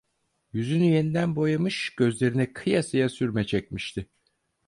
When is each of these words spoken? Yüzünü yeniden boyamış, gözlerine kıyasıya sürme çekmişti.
Yüzünü 0.53 0.83
yeniden 0.83 1.35
boyamış, 1.35 1.95
gözlerine 1.95 2.53
kıyasıya 2.53 3.09
sürme 3.09 3.45
çekmişti. 3.45 4.09